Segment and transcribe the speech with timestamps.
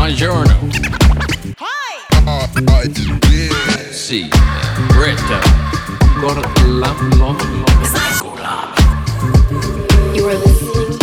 [0.00, 0.56] Buongiorno.
[1.58, 2.00] Hi.
[3.28, 3.92] Yeah.
[3.92, 4.30] Sì,
[4.88, 5.38] Greta.
[6.18, 7.36] Gorlam, lom, lom.
[10.14, 10.99] You are listening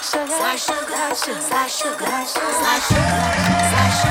[0.00, 4.07] 在说，在说，在说，在说，在说。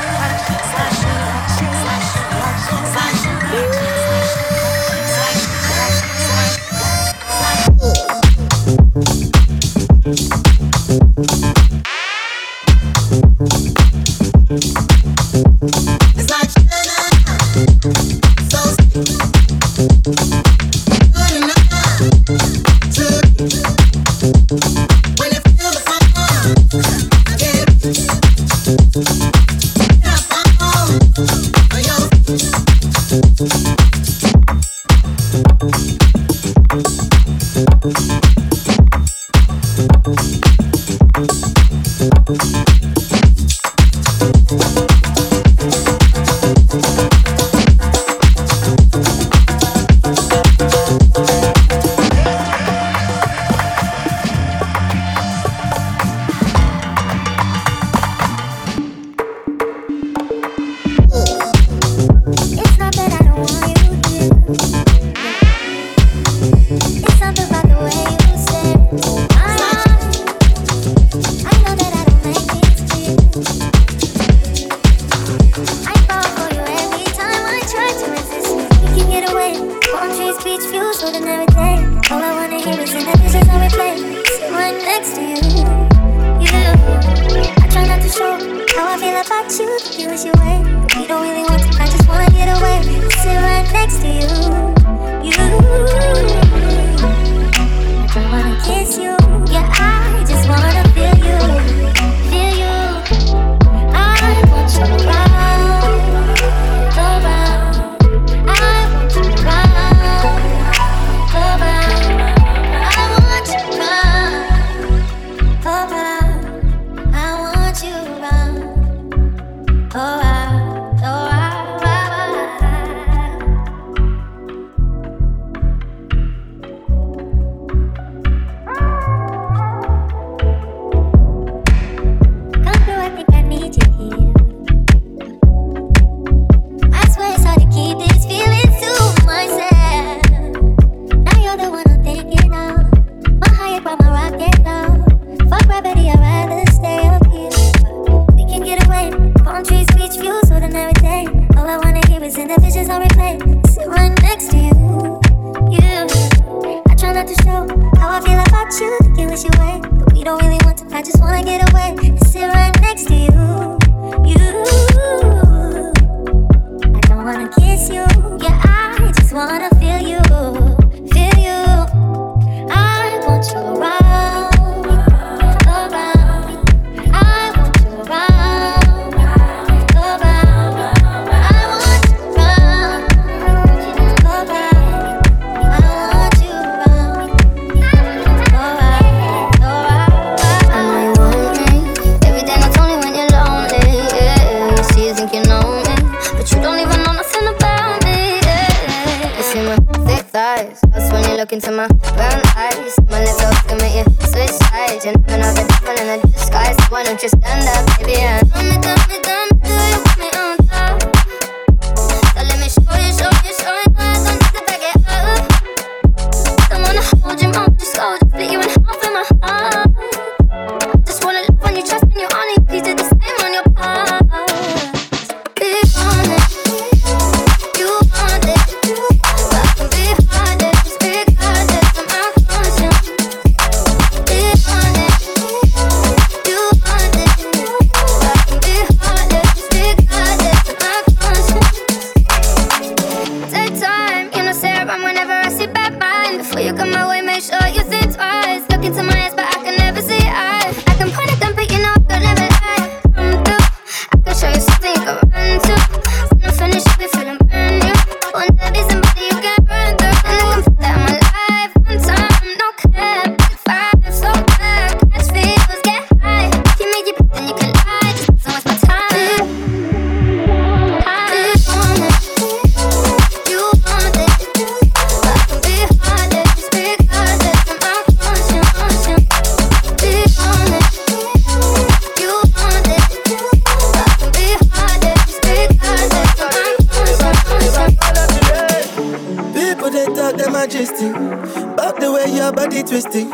[290.68, 291.08] majesty.
[291.08, 293.30] About the way your body twisting.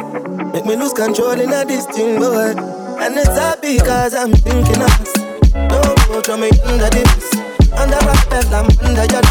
[0.53, 2.53] Make me lose control in a distinct boy.
[3.01, 5.13] And it's happy because I'm thinking of us.
[5.53, 7.33] Don't go to me under the bus.
[7.73, 9.23] Under a spell, I'm under your.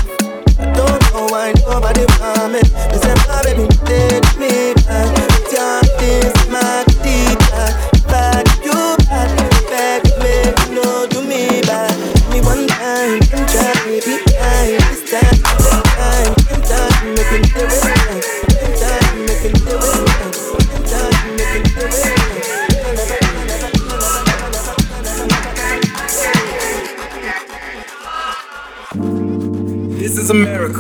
[0.58, 2.60] I don't know why nobody want me.
[2.90, 4.61] They say, my baby, take me.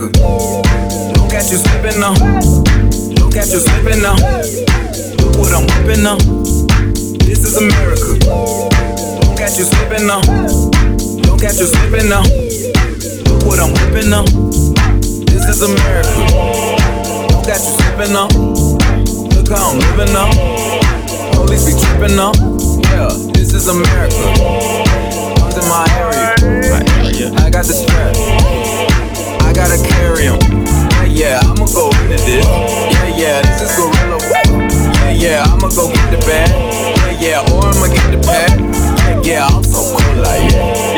[0.02, 1.16] nigga.
[1.16, 2.12] Look at you slipping now.
[3.20, 4.16] Look at you slipping now.
[5.18, 6.16] Look what I'm whipping now.
[7.24, 8.18] This is America.
[9.26, 10.20] Look at you slipping now.
[11.26, 12.22] Look at you slipping now.
[12.22, 14.24] Look what I'm whipping now.
[15.26, 16.18] This is America.
[17.32, 18.28] Look at you slipping now.
[19.34, 20.30] Look how I'm living now.
[21.32, 22.32] Police be tripping now.
[22.90, 24.14] Yeah, this is America.
[25.38, 26.34] Comes in my area.
[26.70, 27.32] My area.
[27.38, 28.61] I got the strap.
[29.52, 30.38] I gotta carry him.
[31.04, 32.24] Yeah, yeah, I'ma go into this.
[32.24, 34.16] Yeah, yeah, this is gorilla.
[34.48, 36.48] Yeah, yeah, I'ma go get the bag.
[37.20, 38.48] Yeah, yeah, or I'ma get the bag.
[39.22, 40.91] Yeah, yeah, I'm so cool like yeah.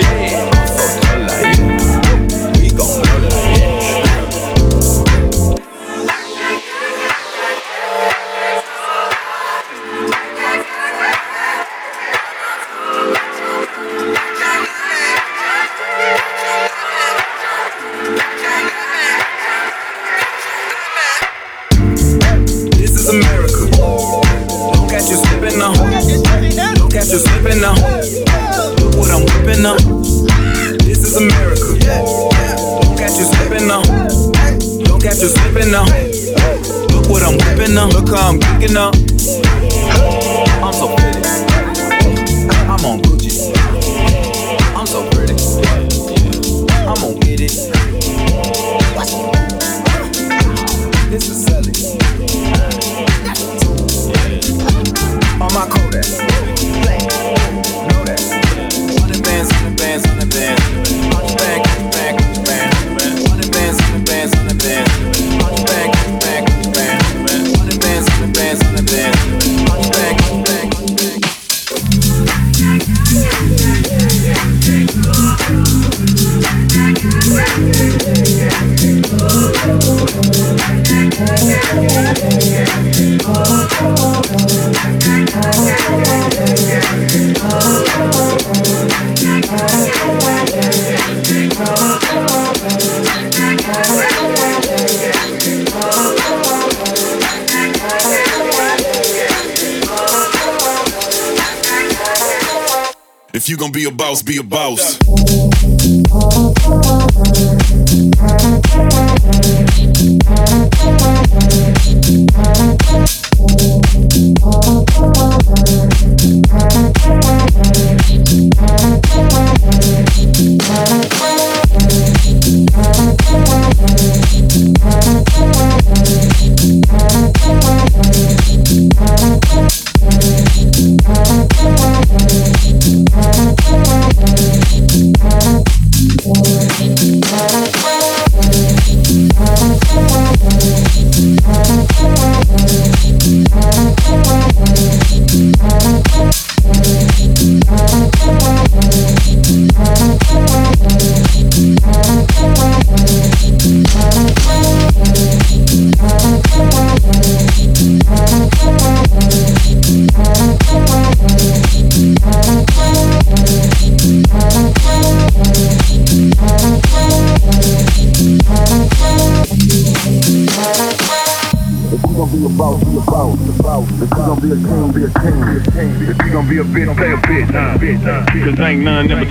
[103.75, 104.99] be a boss, be a boss.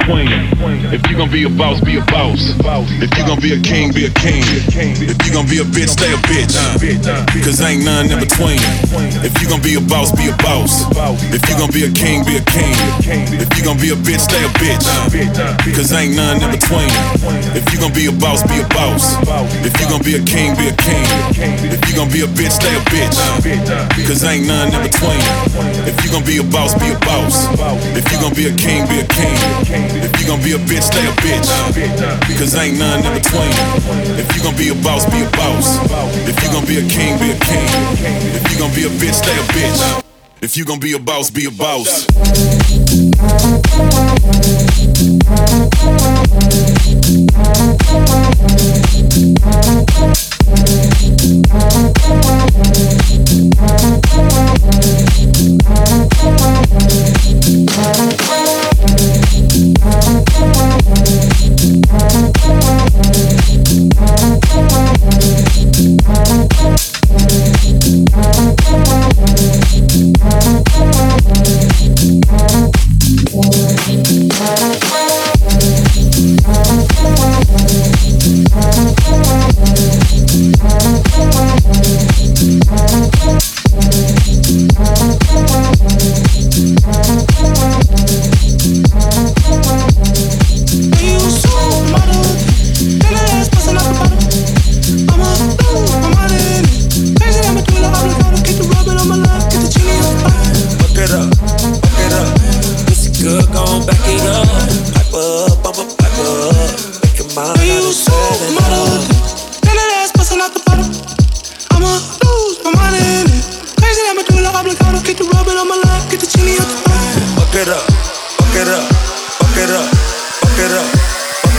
[0.03, 0.27] Between.
[0.93, 2.39] If you gon' be a boss, be a boss.
[2.99, 4.43] If you gon' be a king, be a king.
[4.43, 6.53] If you gon' be a bitch, stay a bitch.
[7.43, 8.59] Cause ain't none in between.
[9.23, 10.83] If you gon' be a boss, be a boss.
[11.31, 12.75] If you gon' be a king, be a king.
[13.39, 14.83] If you gon' be a bitch, stay a bitch.
[15.75, 16.91] Cause ain't none in between.
[17.55, 19.17] If you gon' be a boss, be a boss.
[19.63, 21.05] If you gon' be a king, be a king.
[21.71, 23.15] If you gon' be a bitch, stay a bitch.
[24.07, 25.21] Cause ain't none in between.
[25.87, 27.47] If you gon' be a boss, be a boss.
[27.95, 30.02] If you gon' be a king, be a king.
[30.23, 32.39] You gon' be a bitch, stay a bitch.
[32.39, 33.51] Cause ain't none in between.
[34.17, 35.75] If you gon' be a boss, be a boss.
[36.25, 37.67] If you gon' be a king, be a king.
[38.33, 40.01] If you gon' be a bitch, stay a bitch.
[40.41, 42.07] If you gon' be a boss, be a boss.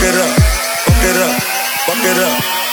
[0.05, 0.39] Fuck it up,
[0.85, 1.41] fuck it up,
[1.87, 2.64] fuck it up.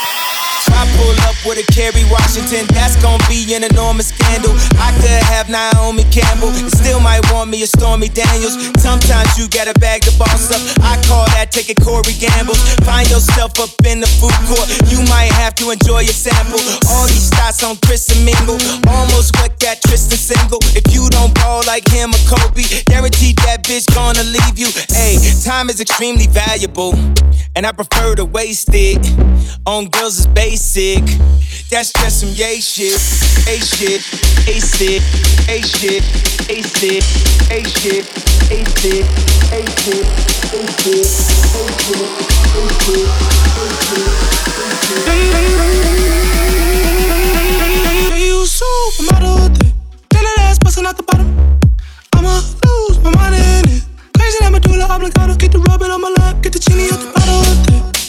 [0.96, 4.52] Pull up with a Kerry Washington, that's gonna be an enormous scandal.
[4.78, 8.56] I could have Naomi Campbell, still might want me a Stormy Daniels.
[8.78, 10.60] Sometimes you gotta bag the boss up.
[10.82, 12.54] I call that taking Corey Gamble.
[12.84, 16.60] Find yourself up in the food court, you might have to enjoy a sample.
[16.88, 20.60] All these shots on Chris and Mingle, almost what that Tristan single.
[20.76, 24.68] If you don't ball like him or Kobe, guaranteed that bitch gonna leave you.
[24.92, 26.94] Hey, time is extremely valuable,
[27.56, 29.02] and I prefer to waste it
[29.66, 30.52] on girls basics.
[30.52, 31.06] basic sick.
[31.70, 32.98] That's just some yay shit.
[33.46, 34.02] A shit.
[34.50, 35.02] A sick.
[35.48, 36.02] A shit.
[36.50, 37.04] A sick.
[37.50, 38.04] A shit.
[38.50, 39.06] A sick.
[39.50, 39.62] A shit.
[39.62, 40.02] A shit.
[40.02, 40.02] A shit.
[41.12, 42.08] A shit.
[42.58, 43.10] A shit.
[48.18, 49.72] You supermodel thing.
[50.10, 51.28] Then that ass busting out the bottom.
[52.16, 53.82] I'ma lose my mind in it.
[54.18, 55.36] Crazy that medulla oblongata.
[55.38, 56.42] Get the rubber on my lap.
[56.42, 57.42] Get the genie out the bottle.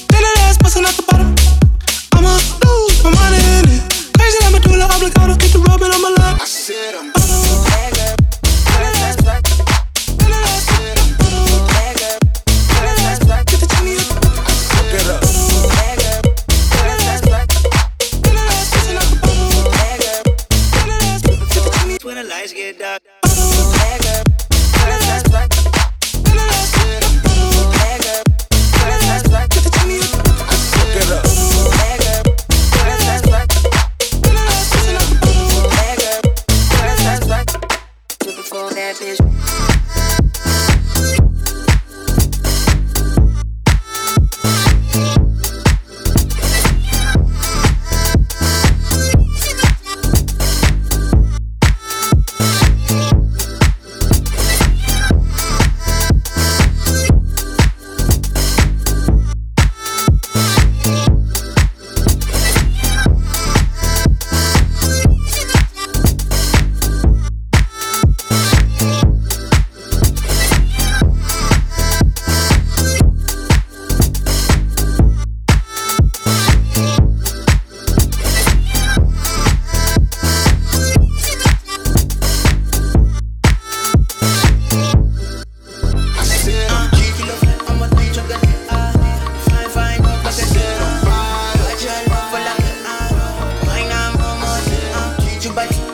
[0.09, 1.13] Then that ass busting out the bottom.
[2.23, 4.13] I'ma lose my mind in it.
[4.17, 5.35] Crazy I'm a medulla oblongata.
[5.37, 6.39] Get the rubbing on my lap.
[6.41, 7.22] I said I'm.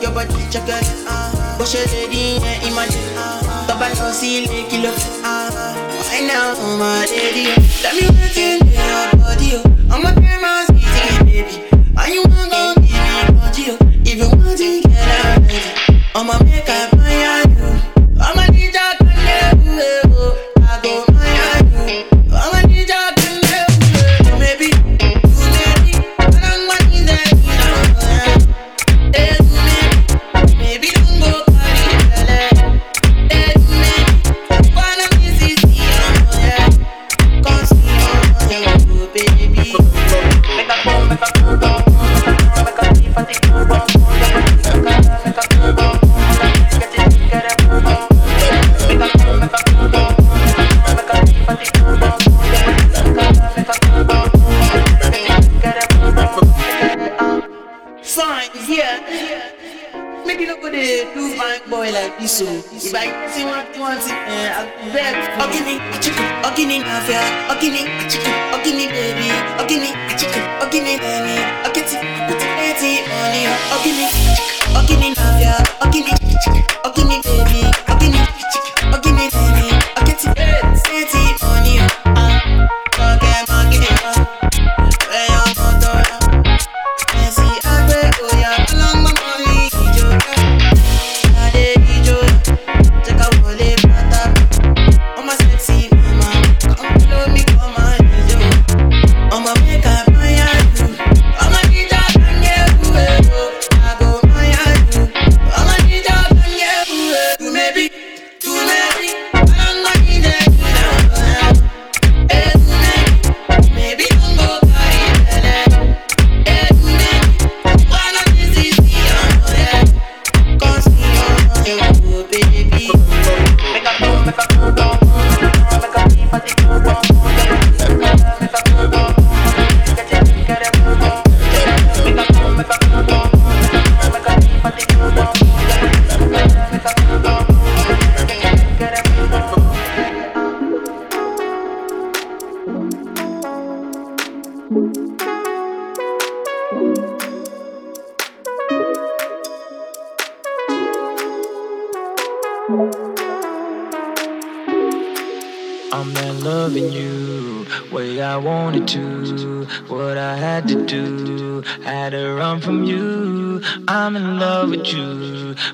[0.02, 0.84] your body jacket.
[1.06, 3.00] Uh, Push your lady ain't imagine.
[3.16, 4.94] Uh, Top and low ceiling killer.
[5.24, 5.50] Uh,
[6.08, 7.52] why now, my lady?
[7.82, 9.60] Tell me what's in your body.
[9.60, 9.64] Oh.
[9.92, 11.56] I'm a grandma's easy baby.
[11.96, 16.99] Are you gonna give me no Even once you get a baby, I'ma make up.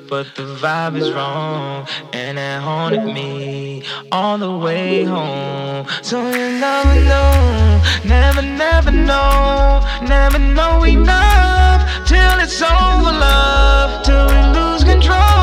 [0.08, 5.86] But the vibe is wrong, and it haunted me all the way home.
[6.02, 14.26] So you never know, never, never know, never know enough till it's over, love, till
[14.28, 15.35] we lose control.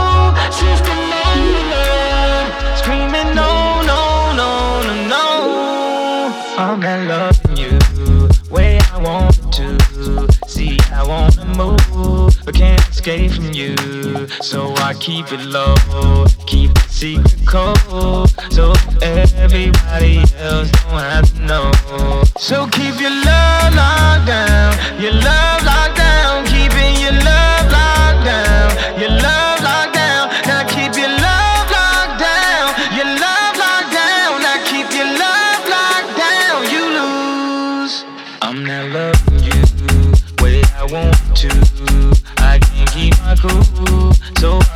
[13.03, 13.75] Escape from you.
[14.41, 15.75] So I keep it low,
[16.45, 18.29] keep it secret cold.
[18.49, 22.23] So everybody else don't have to know.
[22.37, 25.72] So keep your love locked down, your love locked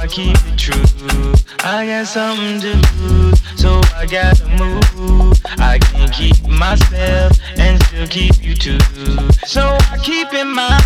[0.10, 1.34] Keep it true.
[1.60, 5.40] I got something to lose, so I gotta move.
[5.60, 8.80] I can't keep myself and still keep you too.
[9.46, 10.84] So I keep in mind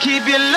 [0.00, 0.47] keep your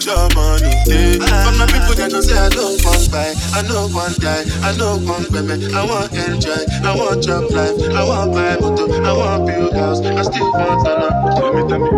[0.00, 0.72] your money.
[0.88, 1.18] Hey.
[1.20, 1.44] Ah.
[1.44, 4.72] From the people that don't say I don't want buy, I don't want die, I
[4.76, 9.12] don't want baby, I want enjoy, I want job life, I want buy motor, I
[9.12, 11.36] want build house, I still want a lot.
[11.36, 11.90] Tell me, tell me,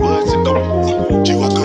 [0.00, 1.24] what's it coming?
[1.24, 1.57] Do you want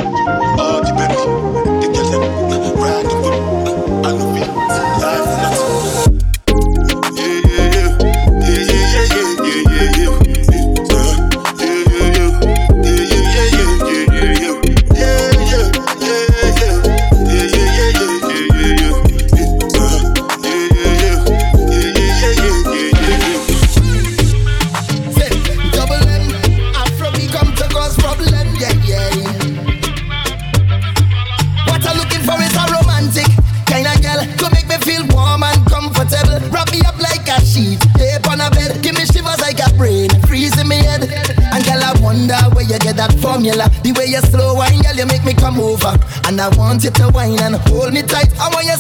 [46.44, 48.28] I want you to whine and hold me tight.
[48.38, 48.76] I want you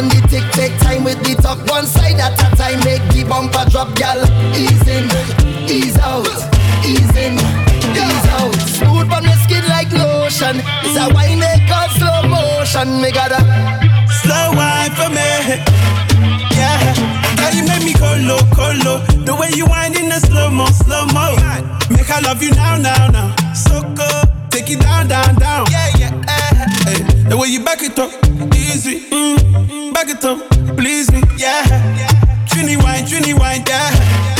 [0.00, 2.80] on the tick take time with the talk one side at a time.
[2.88, 4.16] Make the bumper drop gal.
[4.56, 5.04] Ease in
[5.68, 6.24] ease out
[6.88, 7.36] ease in
[7.92, 8.54] ease out.
[8.64, 10.64] Smooth on the skin like lotion.
[10.84, 13.04] It's a wine they call slow motion.
[13.04, 13.44] Me gotta
[14.24, 15.28] slow wine for me.
[16.56, 16.80] Yeah.
[17.36, 19.04] Girl you make me colo colo.
[19.28, 21.36] the way you wind in the slow mo slow mo.
[21.92, 23.36] Make I love you now now now.
[23.52, 24.08] So go
[24.48, 25.66] take it down down down.
[25.68, 27.19] Yeah yeah eh, eh.
[27.30, 28.10] The way you back it up,
[28.56, 29.08] easy.
[29.08, 31.62] Mm, mm back it up, please me, yeah.
[32.46, 34.39] Trini wine, Trini wine, yeah.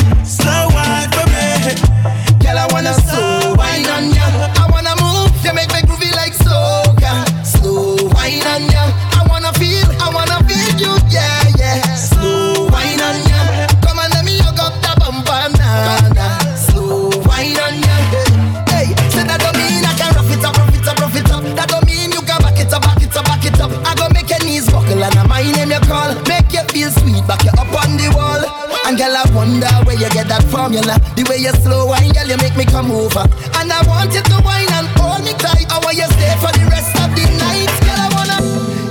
[27.27, 28.41] Back you up on the wall.
[28.85, 30.99] And girl, I wonder where you get that formula.
[31.15, 33.23] The way you slow wine, girl, you make me come over.
[33.55, 35.69] And I want you to wine and hold me tight.
[35.71, 37.71] I want you stay for the rest of the night.
[37.85, 38.37] Girl, I wanna,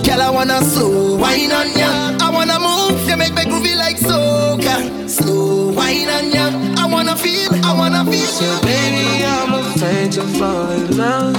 [0.07, 2.16] girl, I wanna slow wine on ya.
[2.23, 5.09] I wanna move, you make me groovy like soca.
[5.09, 6.49] Slow wine on ya.
[6.81, 8.27] I wanna feel, I wanna feel.
[8.27, 11.37] So baby, I'm afraid to fall in love.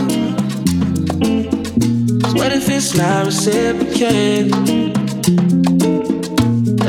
[2.35, 5.00] What if it's not reciprocated?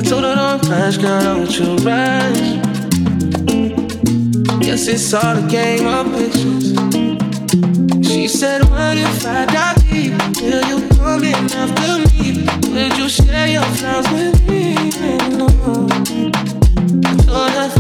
[0.03, 2.41] I told her don't rush, girl, don't you rush.
[4.59, 6.75] Guess it's all a game of pictures.
[8.05, 10.15] She said, What if I die deep?
[10.43, 12.43] Will you come in after me?
[12.73, 14.75] Would you share your flowers with me?
[15.39, 15.47] No.
[17.23, 17.71] Told her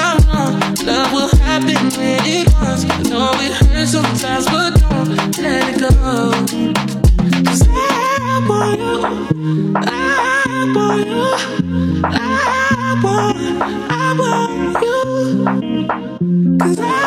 [0.00, 0.58] are wrong.
[0.84, 2.84] Love will happen when it wants.
[2.84, 6.32] I know it hurts sometimes, but don't let it go.
[7.44, 9.74] Cause I want you.
[9.76, 10.29] I.
[10.52, 10.64] I
[13.04, 16.58] want, I want you.
[16.58, 16.99] Cause I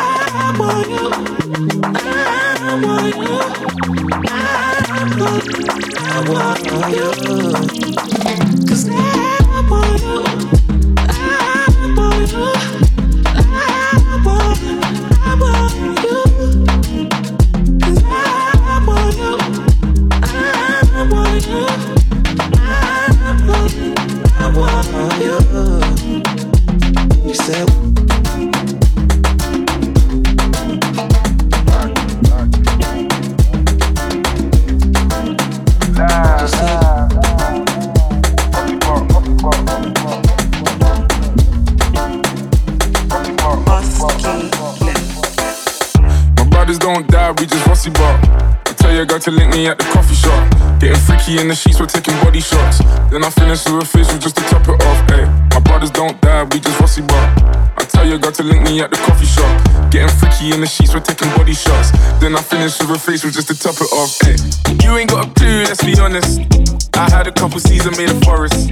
[60.54, 61.90] in the sheets, we're taking body shots.
[62.22, 64.14] Then I finish with a facial just to top it off.
[64.22, 64.38] Hey,
[64.86, 66.46] you ain't got a clue, let's be honest.
[66.94, 68.70] I had a couple seasons made a forest.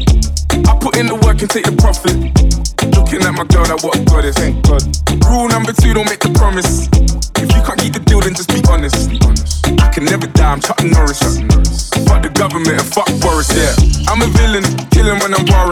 [0.68, 2.14] I put in the work and take the profit.
[2.94, 4.36] Looking at my girl, like what a goddess.
[4.38, 4.82] Thank God.
[5.26, 6.86] Rule number two, don't make the promise.
[7.42, 9.10] If you can't keep the deal, then just be honest.
[9.80, 11.18] I can never die, I'm Chuck Norris.
[12.06, 13.72] Fuck the government and fuck Boris, yeah.
[14.06, 15.71] I'm a villain, killing when I'm warring.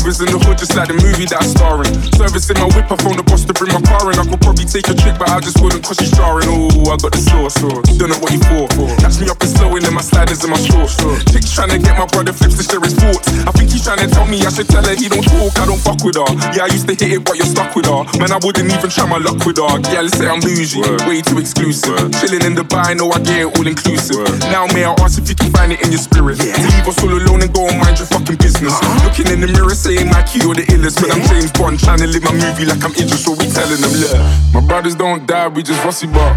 [0.00, 1.92] Brothers in the hood, just like the movie that I'm starring.
[2.18, 4.18] Servicing my whip, I phone the boss to bring my car in.
[4.18, 6.50] I could probably take a trick, but I just wouldn't cause she's jarring.
[6.50, 7.54] Oh, I got the sauce.
[8.00, 8.66] Don't know what you for.
[8.98, 10.98] Catch me up and slowing in my sliders and my shorts.
[11.30, 13.28] Chicks trying to get my brother flips to share his thoughts.
[13.46, 15.64] I think he's trying to tell me I should tell her he don't talk, I
[15.68, 16.26] don't fuck with her.
[16.58, 18.02] Yeah, I used to hit it, but you're stuck with her.
[18.18, 19.78] Man, I wouldn't even try my luck with her.
[19.94, 22.10] Yeah, let's say I'm bougie, way too exclusive.
[22.18, 24.26] Chilling in Dubai, know I get it all inclusive.
[24.48, 26.40] Now, may I ask if you can find it in your spirit?
[26.40, 28.74] To leave us all alone and go and mind your fucking business.
[29.04, 31.00] Looking in the mirror, saying my key or the illest.
[31.00, 33.80] But I'm James Bond, trying to live my movie like I'm Idris, so we telling
[33.80, 34.14] them, look.
[34.54, 36.32] My brothers don't die, we just rusty bar.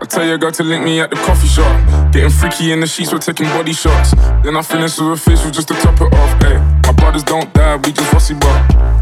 [0.00, 1.72] I tell your girl to link me at the coffee shop.
[2.12, 4.12] Getting freaky in the sheets, we're taking body shots.
[4.42, 6.36] Then I finish with a facial just to top it off.
[6.40, 8.58] My brothers don't die, we just rusty bar.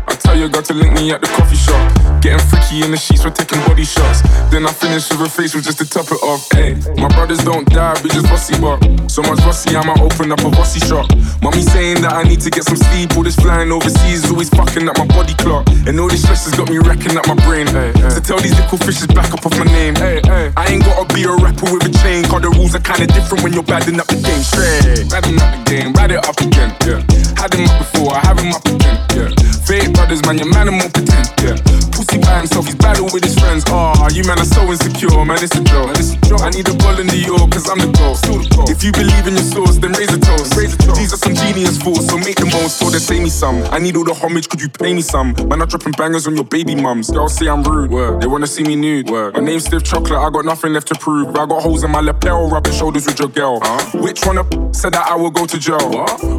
[0.08, 1.80] I tell your girl to link me at the coffee shop.
[2.20, 4.22] Getting freaky in the sheets, we're taking body shots.
[4.50, 6.50] Then I finish with a facial just to top it off.
[6.52, 8.78] Hey, my brothers don't die, we just rusty bar.
[9.08, 11.10] So much rusty, I might open up a rusty shop.
[11.42, 13.16] Mommy saying that I need to get some sleep.
[13.16, 15.68] All this flying overseas is always fucking up my body clock.
[15.86, 17.66] And all this stress has got me wrecking up my brain.
[17.68, 19.94] Hey, So tell these little fishes back up off my name.
[19.96, 20.52] Hey, hey.
[20.56, 22.24] I ain't gotta be a rapper with a chain.
[22.24, 24.42] Cause the rules are kinda different when you're badding up the game.
[24.42, 25.10] Straight.
[25.10, 26.72] Badding up the game, ride it up again.
[26.88, 27.04] Yeah.
[27.36, 28.98] Had them up before, I have them up again.
[29.14, 29.28] Yeah.
[29.66, 31.32] Fake brothers, man, your man, I'm more pretend.
[31.42, 31.83] Yeah.
[31.94, 33.64] Pussy by himself, he's battle with his friends.
[33.68, 35.86] Ah, you man are so insecure, man, it's a joke.
[35.86, 36.42] Man, it's a joke.
[36.42, 38.14] I need a ball in the York, cause I'm the goal.
[38.14, 38.68] Still the goal.
[38.68, 40.56] If you believe in your source, then raise a toast.
[40.56, 40.98] Raise a toast.
[40.98, 43.62] These are some genius fools, so make the most, so they say me some.
[43.70, 45.32] I need all the homage, could you pay me some?
[45.48, 47.10] Man, I'm dropping bangers on your baby mums.
[47.10, 48.20] Girls say I'm rude, Word.
[48.20, 49.08] they wanna see me nude.
[49.08, 49.34] Word.
[49.34, 51.28] My name's Stiff Chocolate, I got nothing left to prove.
[51.36, 53.60] I got holes in my lapel, rubbing shoulders with your girl.
[53.94, 55.78] Which one of said that I will go to jail?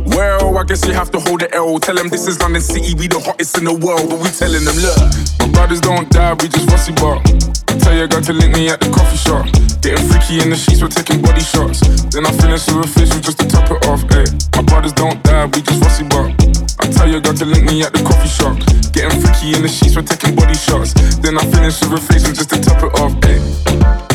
[0.08, 1.80] Well, I guess you have to hold the L.
[1.80, 4.63] Tell them this is London City, we the hottest in the world, but we telling
[4.65, 7.21] them, look, my brothers don't die, we just rusty bar.
[7.67, 9.45] I tell your girl to link me at the coffee shop.
[9.81, 11.81] Getting freaky in the sheets, we're taking body shots.
[12.10, 14.01] Then I finish with a facial just to top it off.
[14.10, 14.25] Ay.
[14.55, 16.34] My brothers don't die, we just rusty bar.
[16.81, 18.58] I tell your girl to link me at the coffee shop.
[18.91, 20.93] Getting freaky in the sheets, we're taking body shots.
[21.21, 23.13] Then I finish with a facial just to top it off.
[23.23, 24.14] Ay.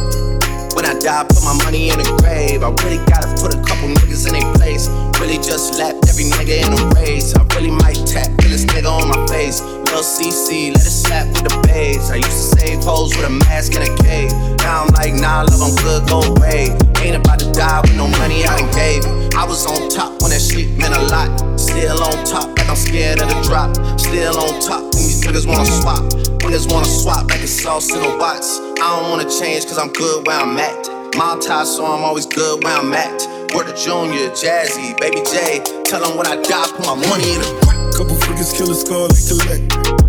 [0.75, 2.63] when I die, put my money in the grave.
[2.63, 4.87] I really gotta put a couple niggas in their place.
[5.19, 7.35] Really just lapped every nigga in a race.
[7.35, 9.61] I really might tap this nigga on my face.
[9.61, 12.09] Lil CC, let it slap with the bass.
[12.11, 14.31] I used to save hoes with a mask in a cave.
[14.59, 16.75] Now I'm like, nah, love, I'm good, go away.
[17.01, 19.20] Ain't about to die with no money I done gave.
[19.35, 21.31] I was on top when that shit meant a lot.
[21.59, 23.71] Still on top, like I'm scared of the drop.
[23.99, 26.03] Still on top when these niggas wanna swap.
[26.43, 28.59] Niggas wanna swap like it's sauce in a box.
[28.81, 31.15] I don't wanna change cause I'm good where I'm at.
[31.15, 33.23] Malta, so I'm always good where I'm at.
[33.55, 35.63] Word to Junior, Jazzy, Baby J.
[35.85, 39.07] Tell them when I die, put my money in the Couple freakers kill a skull
[39.07, 39.63] and collect.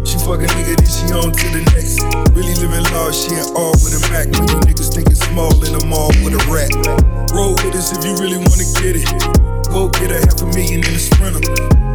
[0.06, 2.02] She fuck a nigga, then she on to the next.
[2.34, 4.26] Really living large, she ain't all with a Mac.
[4.34, 7.21] When you niggas think it's small in the mall with a rat.
[7.32, 9.08] Roll with us if you really wanna get it.
[9.72, 11.40] Go get a half a million in a sprinter.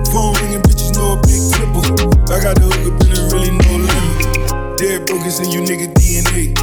[0.09, 1.85] Phone ringing, bitches know a big triple.
[2.33, 4.81] I got the hook up and there really no limit.
[4.81, 6.57] Dead brokers in you nigga DNA.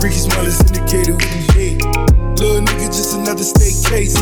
[0.00, 1.84] Ricky Smiley syndicated with these hate.
[2.40, 4.16] Little nigga, just another state case.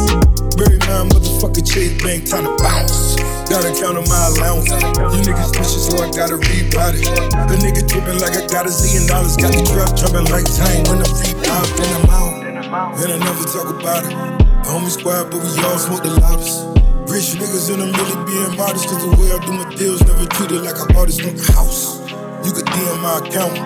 [0.59, 3.15] Bury my motherfucker Chase Bank, time to bounce.
[3.47, 4.67] Gotta count on my allowance.
[5.15, 7.07] You niggas vicious, so I gotta rebound it.
[7.47, 9.39] The nigga tripping like I got a zillion dollars.
[9.39, 12.42] Got the trap jumping like time when the free pop, then I'm out.
[12.73, 14.17] And I never talk about it.
[14.65, 16.73] Homie squad, but we all smoke the loudest.
[17.05, 18.89] Rich niggas and I'm really being modest.
[18.89, 21.45] Cause the way I do my deals never treated like I bought this from the
[21.53, 22.01] house.
[22.41, 23.61] You could DM my account.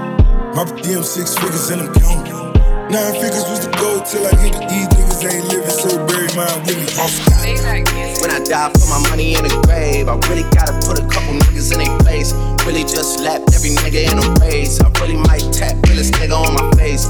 [0.59, 2.35] My DM six figures and I'm counting.
[2.91, 4.91] Nine figures was the goal till I hit the E.
[4.91, 6.91] Niggas ain't living, so bury mine with me.
[6.99, 7.15] Off
[8.19, 10.11] When I die, put my money in the grave.
[10.11, 12.35] I really gotta put a couple niggas in their place.
[12.67, 14.83] Really just slapped every nigga in a race.
[14.83, 17.07] I really might tap realest nigga on my face.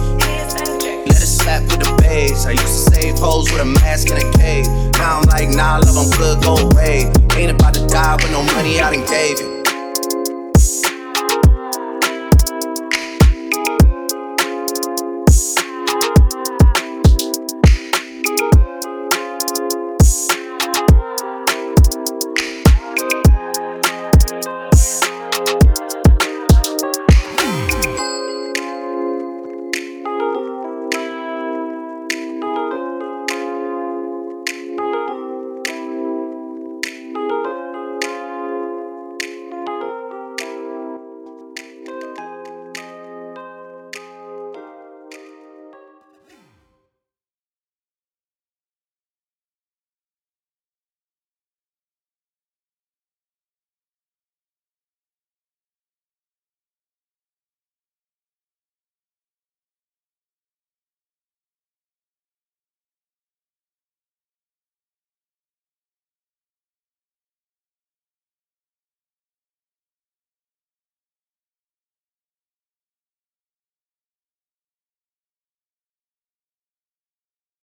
[2.47, 4.67] I used to save hoes with a mask in a cave.
[4.93, 7.13] Now I'm like, nah, love, I'm good, go away.
[7.35, 9.56] Ain't about to die with no money I done gave you.